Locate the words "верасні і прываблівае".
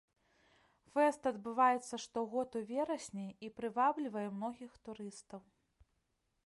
2.71-4.27